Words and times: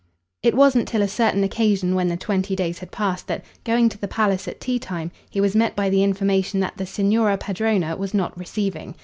It 0.41 0.55
wasn't 0.55 0.87
till 0.87 1.03
a 1.03 1.07
certain 1.07 1.43
occasion 1.43 1.93
when 1.93 2.07
the 2.07 2.17
twenty 2.17 2.55
days 2.55 2.79
had 2.79 2.89
passed 2.89 3.27
that, 3.27 3.43
going 3.63 3.87
to 3.89 3.99
the 3.99 4.07
palace 4.07 4.47
at 4.47 4.59
tea 4.59 4.79
time, 4.79 5.11
he 5.29 5.39
was 5.39 5.55
met 5.55 5.75
by 5.75 5.91
the 5.91 6.03
information 6.03 6.59
that 6.61 6.75
the 6.77 6.87
signorina 6.87 7.37
padrona 7.37 7.95
was 7.95 8.11
not 8.11 8.35
"receiving." 8.35 8.95